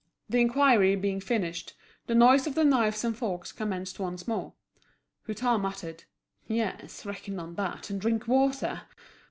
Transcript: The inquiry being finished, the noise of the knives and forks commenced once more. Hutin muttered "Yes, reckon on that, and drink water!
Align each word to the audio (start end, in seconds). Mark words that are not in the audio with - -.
The 0.27 0.39
inquiry 0.39 0.95
being 0.95 1.19
finished, 1.19 1.75
the 2.07 2.15
noise 2.15 2.47
of 2.47 2.55
the 2.55 2.65
knives 2.65 3.03
and 3.05 3.15
forks 3.15 3.51
commenced 3.51 3.99
once 3.99 4.27
more. 4.27 4.53
Hutin 5.27 5.61
muttered 5.61 6.05
"Yes, 6.47 7.05
reckon 7.05 7.39
on 7.39 7.53
that, 7.53 7.91
and 7.91 8.01
drink 8.01 8.27
water! 8.27 8.81